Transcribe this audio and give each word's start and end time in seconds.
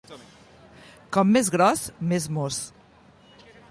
Com 1.17 1.31
més 1.37 1.53
gros, 1.57 1.85
més 2.13 2.29
mos. 2.39 2.61